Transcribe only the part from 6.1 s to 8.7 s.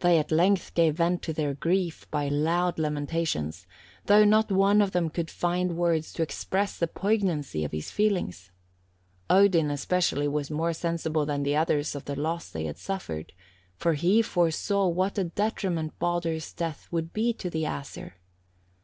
to express the poignancy of his feelings.